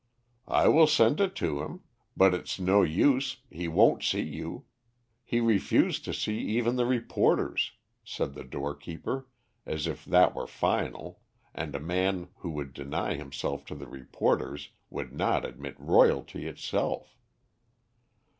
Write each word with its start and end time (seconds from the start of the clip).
"I 0.47 0.67
will 0.67 0.87
send 0.87 1.21
it 1.21 1.25
in 1.25 1.33
to 1.35 1.61
him; 1.61 1.81
but 2.17 2.33
it's 2.33 2.59
no 2.59 2.81
use, 2.81 3.43
he 3.51 3.67
won't 3.67 4.01
see 4.01 4.23
you. 4.23 4.65
He 5.23 5.39
refused 5.39 6.05
to 6.05 6.13
see 6.15 6.37
even 6.39 6.75
the 6.75 6.87
reporters," 6.87 7.73
said 8.03 8.33
the 8.33 8.43
door 8.43 8.73
keeper, 8.73 9.27
as 9.63 9.85
if 9.85 10.03
that 10.05 10.33
were 10.33 10.47
final, 10.47 11.21
and 11.53 11.75
a 11.75 11.79
man 11.79 12.29
who 12.37 12.49
would 12.49 12.73
deny 12.73 13.13
himself 13.13 13.63
to 13.65 13.75
the 13.75 13.85
reporters 13.87 14.69
would 14.89 15.13
not 15.13 15.45
admit 15.45 15.79
Royalty 15.79 16.47
itself. 16.47 17.15